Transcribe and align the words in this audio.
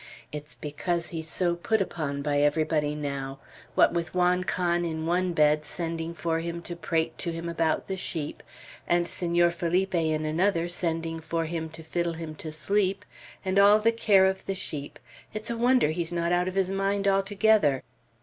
"It's 0.31 0.55
because 0.55 1.09
he 1.09 1.19
is 1.19 1.27
so 1.27 1.53
put 1.55 1.79
upon 1.79 2.23
by 2.23 2.39
everybody 2.39 2.95
now. 2.95 3.37
What 3.75 3.93
with 3.93 4.15
Juan 4.15 4.43
Can 4.43 4.83
in 4.83 5.05
one 5.05 5.31
bed 5.33 5.63
sending 5.63 6.15
for 6.15 6.39
him 6.39 6.63
to 6.63 6.75
prate 6.75 7.15
to 7.19 7.31
him 7.31 7.47
about 7.47 7.85
the 7.85 7.95
sheep, 7.97 8.41
and 8.87 9.07
Senor 9.07 9.51
Felipe 9.51 9.93
in 9.93 10.25
another 10.25 10.67
sending 10.69 11.19
for 11.19 11.45
him 11.45 11.69
to 11.69 11.83
fiddle 11.83 12.13
him 12.13 12.33
to 12.37 12.51
sleep, 12.51 13.05
and 13.45 13.59
all 13.59 13.77
the 13.77 13.91
care 13.91 14.25
of 14.25 14.47
the 14.47 14.55
sheep, 14.55 14.97
it's 15.35 15.51
a 15.51 15.55
wonder 15.57 15.89
he's 15.91 16.11
not 16.11 16.31
out 16.31 16.47
of 16.47 16.55
his 16.55 16.71
mind 16.71 17.07
altogether. 17.07 17.83